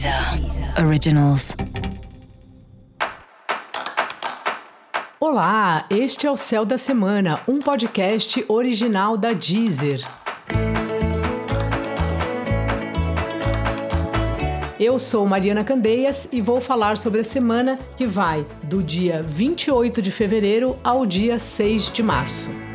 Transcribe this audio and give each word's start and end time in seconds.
Deezer 0.00 0.82
Originals. 0.82 1.54
Olá, 5.20 5.84
este 5.90 6.26
é 6.26 6.30
o 6.30 6.38
Céu 6.38 6.64
da 6.64 6.78
Semana, 6.78 7.38
um 7.46 7.58
podcast 7.58 8.42
original 8.48 9.18
da 9.18 9.34
Deezer. 9.34 10.00
Eu 14.78 14.98
sou 14.98 15.26
Mariana 15.26 15.62
Candeias 15.62 16.30
e 16.32 16.40
vou 16.40 16.62
falar 16.62 16.96
sobre 16.96 17.20
a 17.20 17.24
semana 17.24 17.78
que 17.98 18.06
vai 18.06 18.46
do 18.62 18.82
dia 18.82 19.22
28 19.22 20.00
de 20.00 20.10
fevereiro 20.10 20.78
ao 20.82 21.04
dia 21.04 21.38
6 21.38 21.92
de 21.92 22.02
março. 22.02 22.69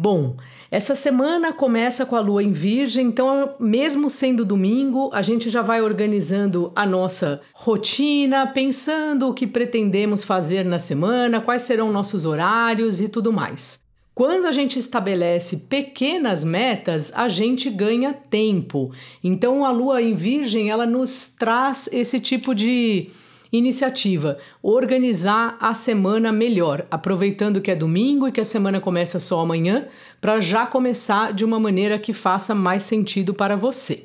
Bom, 0.00 0.36
essa 0.70 0.94
semana 0.94 1.52
começa 1.52 2.06
com 2.06 2.14
a 2.14 2.20
lua 2.20 2.40
em 2.40 2.52
Virgem, 2.52 3.04
então, 3.04 3.56
mesmo 3.58 4.08
sendo 4.08 4.44
domingo, 4.44 5.10
a 5.12 5.22
gente 5.22 5.50
já 5.50 5.60
vai 5.60 5.82
organizando 5.82 6.70
a 6.76 6.86
nossa 6.86 7.40
rotina, 7.52 8.46
pensando 8.46 9.28
o 9.28 9.34
que 9.34 9.44
pretendemos 9.44 10.22
fazer 10.22 10.64
na 10.64 10.78
semana, 10.78 11.40
quais 11.40 11.62
serão 11.62 11.90
nossos 11.90 12.24
horários 12.24 13.00
e 13.00 13.08
tudo 13.08 13.32
mais. 13.32 13.82
Quando 14.14 14.46
a 14.46 14.52
gente 14.52 14.78
estabelece 14.78 15.66
pequenas 15.68 16.44
metas, 16.44 17.12
a 17.12 17.28
gente 17.28 17.68
ganha 17.68 18.14
tempo. 18.14 18.92
Então 19.24 19.64
a 19.64 19.72
lua 19.72 20.00
em 20.00 20.14
Virgem, 20.14 20.70
ela 20.70 20.86
nos 20.86 21.34
traz 21.36 21.88
esse 21.92 22.20
tipo 22.20 22.54
de 22.54 23.10
Iniciativa: 23.50 24.36
organizar 24.62 25.56
a 25.60 25.72
semana 25.72 26.30
melhor, 26.30 26.86
aproveitando 26.90 27.60
que 27.60 27.70
é 27.70 27.74
domingo 27.74 28.28
e 28.28 28.32
que 28.32 28.40
a 28.40 28.44
semana 28.44 28.80
começa 28.80 29.18
só 29.18 29.40
amanhã, 29.40 29.86
para 30.20 30.40
já 30.40 30.66
começar 30.66 31.32
de 31.32 31.44
uma 31.44 31.58
maneira 31.58 31.98
que 31.98 32.12
faça 32.12 32.54
mais 32.54 32.82
sentido 32.82 33.32
para 33.32 33.56
você. 33.56 34.04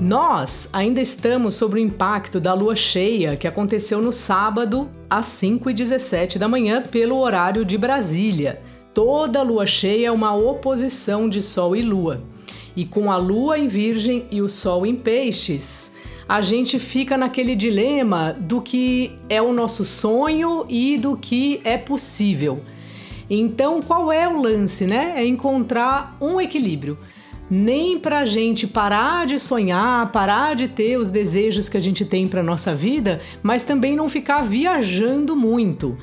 Nós 0.00 0.70
ainda 0.72 1.00
estamos 1.00 1.54
sob 1.54 1.74
o 1.74 1.78
impacto 1.78 2.38
da 2.38 2.54
lua 2.54 2.76
cheia 2.76 3.36
que 3.36 3.46
aconteceu 3.48 4.00
no 4.00 4.12
sábado 4.12 4.88
às 5.10 5.26
5h17 5.26 6.38
da 6.38 6.46
manhã 6.46 6.80
pelo 6.80 7.18
horário 7.18 7.64
de 7.64 7.76
Brasília. 7.76 8.60
Toda 8.94 9.42
lua 9.42 9.66
cheia 9.66 10.06
é 10.06 10.12
uma 10.12 10.32
oposição 10.32 11.28
de 11.28 11.42
Sol 11.42 11.74
e 11.74 11.82
Lua 11.82 12.22
e 12.76 12.84
com 12.84 13.10
a 13.10 13.16
lua 13.16 13.58
em 13.58 13.66
Virgem 13.66 14.26
e 14.30 14.42
o 14.42 14.48
sol 14.48 14.84
em 14.84 14.94
Peixes, 14.94 15.94
a 16.28 16.40
gente 16.40 16.78
fica 16.78 17.16
naquele 17.16 17.56
dilema 17.56 18.36
do 18.38 18.60
que 18.60 19.12
é 19.28 19.40
o 19.40 19.52
nosso 19.52 19.84
sonho 19.84 20.66
e 20.68 20.98
do 20.98 21.16
que 21.16 21.60
é 21.64 21.78
possível. 21.78 22.60
Então, 23.30 23.80
qual 23.80 24.12
é 24.12 24.28
o 24.28 24.40
lance, 24.40 24.86
né? 24.86 25.14
É 25.16 25.26
encontrar 25.26 26.16
um 26.20 26.40
equilíbrio. 26.40 26.98
Nem 27.48 27.98
para 27.98 28.20
a 28.20 28.24
gente 28.24 28.66
parar 28.66 29.24
de 29.24 29.38
sonhar, 29.38 30.10
parar 30.10 30.54
de 30.56 30.66
ter 30.66 30.98
os 30.98 31.08
desejos 31.08 31.68
que 31.68 31.76
a 31.76 31.80
gente 31.80 32.04
tem 32.04 32.26
para 32.26 32.42
nossa 32.42 32.74
vida, 32.74 33.20
mas 33.40 33.62
também 33.62 33.94
não 33.94 34.08
ficar 34.08 34.42
viajando 34.42 35.36
muito. 35.36 35.96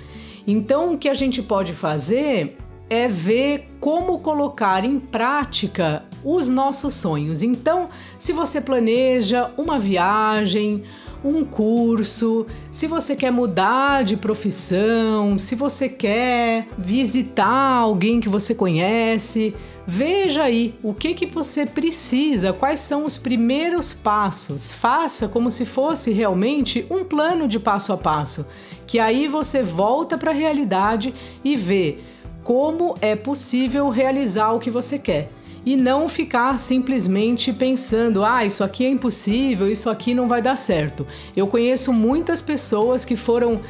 Então, 0.48 0.94
o 0.94 0.98
que 0.98 1.10
a 1.10 1.14
gente 1.14 1.42
pode 1.42 1.74
fazer 1.74 2.58
é 2.90 3.10
ver 3.10 3.70
como 3.80 4.20
colocar 4.20 4.86
em 4.86 5.00
prática 5.00 6.06
os 6.24 6.48
nossos 6.48 6.94
sonhos. 6.94 7.42
Então, 7.42 7.90
se 8.18 8.32
você 8.32 8.62
planeja 8.62 9.52
uma 9.58 9.78
viagem, 9.80 10.84
um 11.24 11.46
curso, 11.46 12.46
se 12.72 12.86
você 12.86 13.16
quer 13.16 13.32
mudar 13.32 14.04
de 14.04 14.18
profissão, 14.18 15.40
se 15.40 15.56
você 15.56 15.88
quer 15.88 16.68
visitar 16.78 17.78
alguém 17.78 18.20
que 18.20 18.28
você 18.28 18.54
conhece, 18.54 19.56
veja 19.88 20.44
aí 20.44 20.76
o 20.84 20.94
que 20.94 21.14
que 21.14 21.26
você 21.26 21.66
precisa, 21.66 22.52
quais 22.52 22.82
são 22.82 23.06
os 23.06 23.18
primeiros 23.18 23.94
passos. 23.94 24.72
Faça 24.72 25.28
como 25.28 25.50
se 25.50 25.66
fosse 25.66 26.12
realmente 26.12 26.86
um 26.90 27.06
plano 27.06 27.48
de 27.48 27.60
passo 27.60 27.94
a 27.94 27.98
passo, 27.98 28.46
que 28.86 29.00
aí 29.00 29.28
você 29.28 29.64
volta 29.64 30.18
para 30.18 30.32
a 30.32 30.36
realidade 30.36 31.14
e 31.44 31.56
vê 31.56 32.00
como 32.44 32.96
é 33.00 33.16
possível 33.16 33.88
realizar 33.88 34.52
o 34.52 34.60
que 34.60 34.70
você 34.70 35.00
quer. 35.00 35.32
E 35.66 35.78
não 35.78 36.10
ficar 36.10 36.60
simplesmente 36.60 37.54
pensando, 37.54 38.24
ah, 38.24 38.46
isso 38.46 38.64
aqui 38.64 38.86
é 38.86 38.90
impossível, 38.90 39.72
isso 39.72 39.90
aqui 39.90 40.14
não 40.14 40.28
vai 40.28 40.42
dar 40.42 40.58
certo. 40.58 41.08
Eu 41.36 41.48
conheço 41.48 41.94
muitas 41.94 42.42
pessoas 42.42 43.06
que 43.06 43.16
foram 43.16 43.62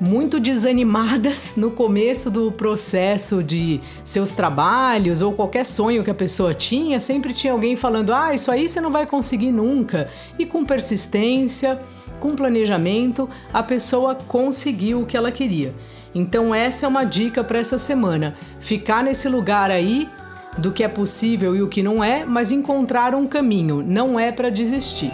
muito 0.00 0.38
desanimadas 0.38 1.54
no 1.56 1.70
começo 1.70 2.30
do 2.30 2.52
processo 2.52 3.42
de 3.42 3.80
seus 4.04 4.32
trabalhos 4.32 5.22
ou 5.22 5.32
qualquer 5.32 5.64
sonho 5.64 6.04
que 6.04 6.10
a 6.10 6.14
pessoa 6.14 6.52
tinha, 6.52 7.00
sempre 7.00 7.32
tinha 7.32 7.52
alguém 7.52 7.76
falando: 7.76 8.12
"Ah, 8.12 8.34
isso 8.34 8.50
aí 8.50 8.68
você 8.68 8.80
não 8.80 8.90
vai 8.90 9.06
conseguir 9.06 9.52
nunca". 9.52 10.10
E 10.38 10.44
com 10.44 10.64
persistência, 10.64 11.80
com 12.20 12.34
planejamento, 12.34 13.28
a 13.52 13.62
pessoa 13.62 14.14
conseguiu 14.14 15.02
o 15.02 15.06
que 15.06 15.16
ela 15.16 15.30
queria. 15.30 15.74
Então 16.14 16.54
essa 16.54 16.86
é 16.86 16.88
uma 16.88 17.04
dica 17.04 17.44
para 17.44 17.58
essa 17.58 17.78
semana. 17.78 18.34
Ficar 18.58 19.04
nesse 19.04 19.28
lugar 19.28 19.70
aí 19.70 20.08
do 20.58 20.72
que 20.72 20.82
é 20.82 20.88
possível 20.88 21.54
e 21.54 21.62
o 21.62 21.68
que 21.68 21.82
não 21.82 22.02
é, 22.02 22.24
mas 22.24 22.52
encontrar 22.52 23.14
um 23.14 23.26
caminho, 23.26 23.82
não 23.82 24.18
é 24.18 24.32
para 24.32 24.50
desistir. 24.50 25.10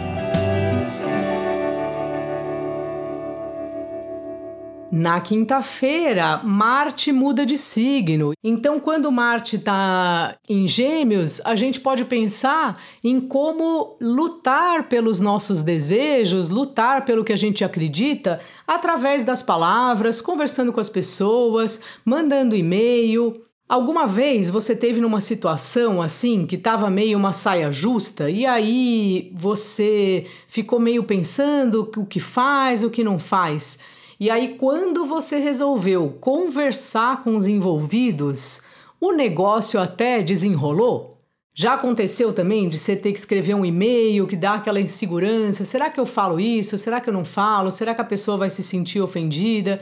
Na 4.95 5.19
quinta-feira, 5.19 6.39
Marte 6.43 7.11
muda 7.11 7.47
de 7.47 7.57
signo. 7.57 8.33
Então, 8.43 8.79
quando 8.79 9.11
Marte 9.11 9.55
está 9.55 10.35
em 10.47 10.67
Gêmeos, 10.67 11.41
a 11.43 11.55
gente 11.55 11.79
pode 11.79 12.05
pensar 12.05 12.79
em 13.03 13.19
como 13.19 13.97
lutar 13.99 14.87
pelos 14.87 15.19
nossos 15.19 15.63
desejos, 15.63 16.47
lutar 16.47 17.05
pelo 17.05 17.23
que 17.23 17.33
a 17.33 17.35
gente 17.35 17.65
acredita, 17.65 18.39
através 18.67 19.23
das 19.23 19.41
palavras, 19.41 20.21
conversando 20.21 20.71
com 20.71 20.79
as 20.79 20.89
pessoas, 20.89 21.81
mandando 22.05 22.55
e-mail. 22.55 23.43
Alguma 23.67 24.05
vez 24.05 24.49
você 24.49 24.75
teve 24.75 24.99
numa 24.99 25.21
situação 25.21 26.01
assim 26.01 26.45
que 26.45 26.55
estava 26.55 26.89
meio 26.89 27.17
uma 27.17 27.31
saia 27.31 27.71
justa 27.71 28.29
e 28.29 28.45
aí 28.45 29.31
você 29.33 30.27
ficou 30.47 30.79
meio 30.79 31.03
pensando 31.03 31.89
o 31.95 32.05
que 32.05 32.19
faz, 32.19 32.83
o 32.83 32.89
que 32.89 33.03
não 33.03 33.17
faz? 33.17 33.79
E 34.19 34.29
aí, 34.29 34.55
quando 34.57 35.05
você 35.05 35.37
resolveu 35.37 36.17
conversar 36.21 37.23
com 37.23 37.35
os 37.35 37.47
envolvidos, 37.47 38.61
o 39.01 39.11
negócio 39.11 39.79
até 39.79 40.21
desenrolou? 40.21 41.17
Já 41.53 41.73
aconteceu 41.73 42.31
também 42.31 42.69
de 42.69 42.77
você 42.77 42.95
ter 42.95 43.11
que 43.11 43.19
escrever 43.19 43.53
um 43.53 43.65
e-mail 43.65 44.25
que 44.25 44.35
dá 44.35 44.53
aquela 44.55 44.79
insegurança? 44.79 45.65
Será 45.65 45.89
que 45.89 45.99
eu 45.99 46.05
falo 46.05 46.39
isso? 46.39 46.77
Será 46.77 47.01
que 47.01 47.09
eu 47.09 47.13
não 47.13 47.25
falo? 47.25 47.69
Será 47.69 47.93
que 47.93 48.01
a 48.01 48.05
pessoa 48.05 48.37
vai 48.37 48.49
se 48.49 48.63
sentir 48.63 49.01
ofendida? 49.01 49.81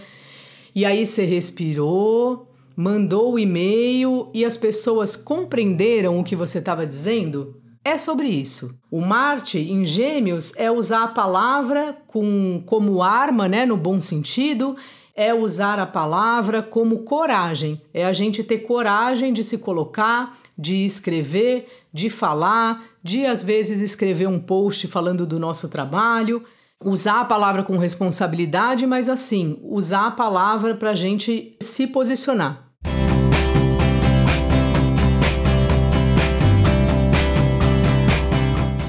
E 0.74 0.86
aí 0.86 1.06
você 1.06 1.24
respirou, 1.24 2.51
mandou 2.76 3.34
o 3.34 3.40
e-mail 3.40 4.30
e 4.34 4.46
as 4.46 4.58
pessoas 4.58 5.16
compreenderam 5.16 6.20
o 6.20 6.24
que 6.24 6.36
você 6.36 6.60
estava 6.60 6.86
dizendo? 6.86 7.62
é 7.84 7.98
sobre 7.98 8.28
isso. 8.28 8.80
O 8.90 9.02
Marte 9.02 9.58
em 9.58 9.84
Gêmeos 9.84 10.54
é 10.56 10.70
usar 10.70 11.04
a 11.04 11.08
palavra 11.08 11.98
com, 12.08 12.62
como 12.66 13.02
arma, 13.02 13.48
né, 13.48 13.66
no 13.66 13.76
bom 13.76 14.00
sentido, 14.00 14.76
é 15.16 15.34
usar 15.34 15.80
a 15.80 15.86
palavra 15.86 16.62
como 16.62 17.00
coragem, 17.00 17.82
é 17.94 18.06
a 18.06 18.14
gente 18.14 18.44
ter 18.44 18.60
coragem 18.60 19.34
de 19.34 19.44
se 19.44 19.58
colocar, 19.58 20.40
de 20.58 20.86
escrever, 20.86 21.68
de 21.92 22.10
falar, 22.10 22.84
de 23.04 23.26
às 23.26 23.42
vezes 23.42 23.82
escrever 23.82 24.28
um 24.28 24.40
post 24.40 24.88
falando 24.88 25.26
do 25.26 25.40
nosso 25.40 25.68
trabalho. 25.68 26.44
Usar 26.84 27.22
a 27.22 27.26
palavra 27.26 27.62
com 27.62 27.78
responsabilidade, 27.78 28.88
mas 28.88 29.08
assim, 29.08 29.60
usar 29.64 30.08
a 30.08 30.12
palavra 30.12 30.74
para 30.74 30.90
a 30.90 30.96
gente 30.96 31.56
se 31.62 31.86
posicionar. 31.88 32.72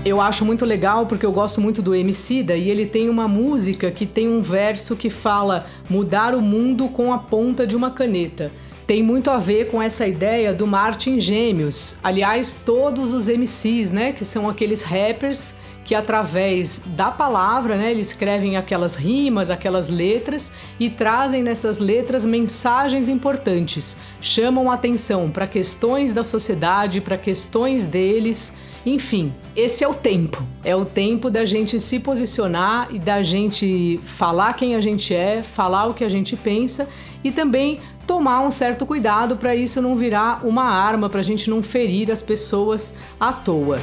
eu 0.05 0.21
acho 0.21 0.44
muito 0.44 0.67
legal 0.67 1.06
porque 1.06 1.25
eu 1.25 1.33
gosto 1.33 1.59
muito 1.61 1.81
do 1.81 1.94
Emicida 1.94 2.55
e 2.55 2.69
ele 2.69 2.85
tem 2.85 3.09
uma 3.09 3.27
música 3.27 3.91
que 3.91 4.05
tem 4.05 4.29
um 4.29 4.43
verso 4.43 4.94
que 4.94 5.09
fala 5.09 5.65
mudar 5.89 6.35
o 6.35 6.41
mundo 6.43 6.89
com 6.89 7.12
a 7.12 7.19
ponta 7.19 7.67
de 7.67 7.75
uma 7.75 7.91
caneta. 7.91 8.53
Tem 8.87 9.03
muito 9.03 9.31
a 9.31 9.39
ver 9.39 9.71
com 9.71 9.81
essa 9.81 10.06
ideia 10.06 10.53
do 10.53 10.67
Martin 10.67 11.19
Gêmeos. 11.19 11.97
Aliás, 12.03 12.53
todos 12.53 13.12
os 13.12 13.29
MCs, 13.29 13.91
né, 13.93 14.12
que 14.12 14.25
são 14.25 14.49
aqueles 14.50 14.83
rappers 14.83 15.56
que 15.84 15.94
através 15.94 16.84
da 16.87 17.11
palavra, 17.11 17.76
né, 17.76 17.90
eles 17.90 18.08
escrevem 18.08 18.56
aquelas 18.56 18.94
rimas, 18.94 19.50
aquelas 19.50 19.88
letras 19.88 20.52
e 20.79 20.88
trazem 20.88 21.43
nessas 21.43 21.79
letras 21.79 22.25
mensagens 22.25 23.08
importantes, 23.08 23.96
chamam 24.20 24.70
atenção 24.70 25.31
para 25.31 25.46
questões 25.46 26.12
da 26.12 26.23
sociedade, 26.23 27.00
para 27.00 27.17
questões 27.19 27.84
deles 27.84 28.55
enfim, 28.84 29.32
esse 29.55 29.84
é 29.84 29.88
o 29.88 29.94
tempo. 29.94 30.44
É 30.64 30.75
o 30.75 30.84
tempo 30.84 31.31
da 31.31 31.44
gente 31.44 31.79
se 31.79 32.00
posicionar 32.00 32.88
e 32.90 32.99
da 32.99 33.23
gente 33.23 34.00
falar 34.05 34.55
quem 34.55 34.75
a 34.75 34.81
gente 34.81 35.14
é, 35.14 35.43
falar 35.43 35.87
o 35.87 35.94
que 35.94 36.05
a 36.05 36.08
gente 36.08 36.37
pensa 36.37 36.88
e 37.23 37.31
também 37.31 37.81
tomar 38.06 38.40
um 38.40 38.50
certo 38.50 38.84
cuidado 38.84 39.37
para 39.37 39.55
isso 39.55 39.81
não 39.81 39.96
virar 39.96 40.44
uma 40.44 40.64
arma, 40.64 41.08
para 41.08 41.20
a 41.20 41.25
gente 41.25 41.49
não 41.49 41.62
ferir 41.62 42.11
as 42.11 42.20
pessoas 42.20 42.99
à 43.20 43.32
toa. 43.32 43.79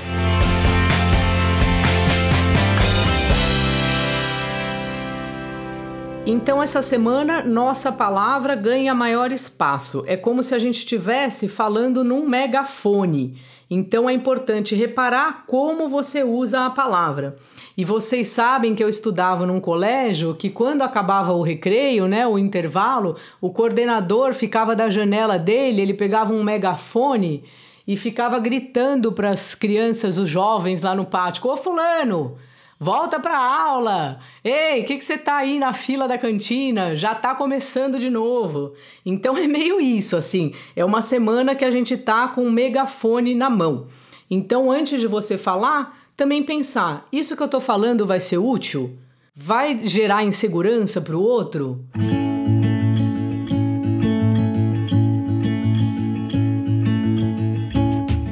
Então, 6.31 6.61
essa 6.61 6.83
semana, 6.83 7.41
nossa 7.41 7.91
palavra 7.91 8.53
ganha 8.53 8.93
maior 8.93 9.31
espaço. 9.31 10.03
É 10.05 10.15
como 10.15 10.43
se 10.43 10.53
a 10.53 10.59
gente 10.59 10.77
estivesse 10.77 11.47
falando 11.47 12.03
num 12.03 12.29
megafone. 12.29 13.35
Então, 13.67 14.07
é 14.07 14.13
importante 14.13 14.75
reparar 14.75 15.45
como 15.47 15.89
você 15.89 16.23
usa 16.23 16.67
a 16.67 16.69
palavra. 16.69 17.35
E 17.75 17.83
vocês 17.83 18.29
sabem 18.29 18.75
que 18.75 18.83
eu 18.83 18.87
estudava 18.87 19.43
num 19.43 19.59
colégio 19.59 20.35
que, 20.35 20.51
quando 20.51 20.83
acabava 20.83 21.33
o 21.33 21.41
recreio, 21.41 22.07
né, 22.07 22.27
o 22.27 22.37
intervalo, 22.37 23.15
o 23.41 23.49
coordenador 23.49 24.35
ficava 24.35 24.75
da 24.75 24.87
janela 24.87 25.39
dele, 25.39 25.81
ele 25.81 25.95
pegava 25.95 26.31
um 26.31 26.43
megafone 26.43 27.43
e 27.87 27.97
ficava 27.97 28.37
gritando 28.37 29.11
para 29.11 29.31
as 29.31 29.55
crianças, 29.55 30.19
os 30.19 30.29
jovens 30.29 30.83
lá 30.83 30.93
no 30.93 31.05
pátio: 31.05 31.49
Ô, 31.49 31.57
Fulano! 31.57 32.37
Volta 32.81 33.19
para 33.19 33.37
aula! 33.37 34.21
Ei, 34.41 34.81
o 34.81 34.85
que, 34.85 34.95
que 34.95 35.03
você 35.03 35.17
tá 35.17 35.35
aí 35.35 35.59
na 35.59 35.73
fila 35.73 36.07
da 36.07 36.17
cantina? 36.17 36.95
Já 36.95 37.13
tá 37.13 37.35
começando 37.35 37.99
de 37.99 38.09
novo. 38.09 38.73
Então 39.05 39.37
é 39.37 39.45
meio 39.47 39.81
isso, 39.81 40.15
assim. 40.15 40.53
É 40.77 40.85
uma 40.85 41.01
semana 41.01 41.55
que 41.55 41.65
a 41.65 41.71
gente 41.71 41.97
tá 41.97 42.29
com 42.29 42.45
um 42.45 42.49
megafone 42.49 43.35
na 43.35 43.49
mão. 43.49 43.87
Então, 44.31 44.71
antes 44.71 45.01
de 45.01 45.07
você 45.07 45.37
falar, 45.37 45.93
também 46.15 46.41
pensar: 46.41 47.05
isso 47.11 47.35
que 47.35 47.43
eu 47.43 47.49
tô 47.49 47.59
falando 47.59 48.07
vai 48.07 48.21
ser 48.21 48.37
útil? 48.37 48.97
Vai 49.35 49.77
gerar 49.79 50.23
insegurança 50.23 51.01
para 51.01 51.17
o 51.17 51.21
outro? 51.21 51.83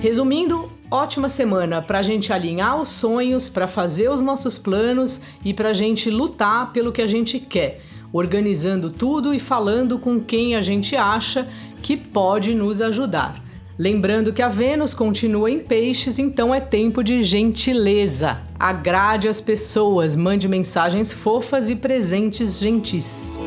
Resumindo, 0.02 0.67
ótima 0.90 1.30
semana 1.30 1.82
para 1.82 2.00
a 2.00 2.04
gente 2.04 2.32
alinhar 2.32 2.82
os 2.82 2.90
sonhos, 2.90 3.50
para 3.50 3.68
fazer 3.68 4.10
os 4.10 4.22
nossos 4.22 4.58
planos 4.58 5.22
e 5.44 5.54
para 5.54 5.70
a 5.70 5.74
gente 5.74 6.10
lutar 6.10 6.72
pelo 6.72 6.92
que 6.92 7.02
a 7.02 7.08
gente 7.08 7.40
quer, 7.40 7.82
organizando 8.12 8.90
tudo 8.90 9.34
e 9.34 9.40
falando 9.40 10.00
com 10.00 10.20
quem 10.20 10.56
a 10.56 10.62
gente 10.62 10.96
acha 10.96 11.48
que 11.82 11.98
pode 11.98 12.54
nos 12.54 12.82
ajudar. 12.82 13.44
Lembrando 13.78 14.34
que 14.34 14.42
a 14.42 14.48
Vênus 14.48 14.94
continua 14.94 15.52
em 15.52 15.60
peixes, 15.60 16.18
então 16.18 16.54
é 16.54 16.60
tempo 16.60 17.04
de 17.04 17.24
gentileza. 17.24 18.40
Agrade 18.60 19.28
as 19.28 19.40
pessoas, 19.40 20.16
mande 20.16 20.48
mensagens 20.48 21.12
fofas 21.12 21.70
e 21.70 21.76
presentes 21.76 22.60
gentis. 22.60 23.38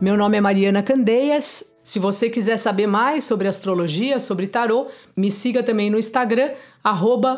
Meu 0.00 0.16
nome 0.16 0.38
é 0.38 0.40
Mariana 0.40 0.82
Candeias. 0.82 1.77
Se 1.88 1.98
você 1.98 2.28
quiser 2.28 2.58
saber 2.58 2.86
mais 2.86 3.24
sobre 3.24 3.48
astrologia, 3.48 4.20
sobre 4.20 4.46
tarô, 4.46 4.88
me 5.16 5.30
siga 5.30 5.62
também 5.62 5.88
no 5.88 5.98
Instagram, 5.98 6.50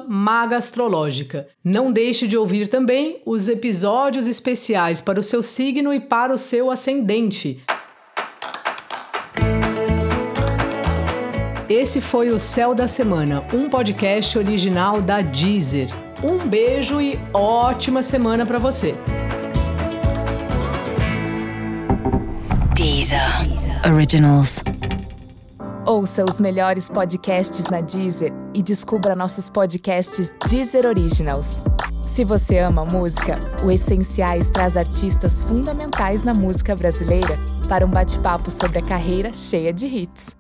magastrológica. 0.08 1.46
Não 1.62 1.92
deixe 1.92 2.26
de 2.26 2.36
ouvir 2.36 2.66
também 2.66 3.22
os 3.24 3.46
episódios 3.46 4.26
especiais 4.26 5.00
para 5.00 5.20
o 5.20 5.22
seu 5.22 5.40
signo 5.40 5.94
e 5.94 6.00
para 6.00 6.34
o 6.34 6.36
seu 6.36 6.68
ascendente. 6.68 7.62
Esse 11.68 12.00
foi 12.00 12.32
o 12.32 12.40
Céu 12.40 12.74
da 12.74 12.88
Semana, 12.88 13.46
um 13.54 13.70
podcast 13.70 14.36
original 14.36 15.00
da 15.00 15.22
Deezer. 15.22 15.90
Um 16.24 16.38
beijo 16.38 17.00
e 17.00 17.20
ótima 17.32 18.02
semana 18.02 18.44
para 18.44 18.58
você! 18.58 18.96
Originals. 23.84 24.62
Ouça 25.86 26.24
os 26.24 26.38
melhores 26.38 26.88
podcasts 26.88 27.66
na 27.66 27.80
Deezer 27.80 28.32
e 28.54 28.62
descubra 28.62 29.16
nossos 29.16 29.48
podcasts 29.48 30.34
Deezer 30.46 30.86
Originals. 30.86 31.60
Se 32.02 32.24
você 32.24 32.58
ama 32.58 32.84
música, 32.84 33.38
o 33.64 33.70
Essenciais 33.70 34.50
traz 34.50 34.76
artistas 34.76 35.42
fundamentais 35.42 36.22
na 36.22 36.34
música 36.34 36.76
brasileira 36.76 37.38
para 37.68 37.86
um 37.86 37.90
bate-papo 37.90 38.50
sobre 38.50 38.78
a 38.78 38.82
carreira 38.82 39.32
cheia 39.32 39.72
de 39.72 39.86
hits. 39.86 40.39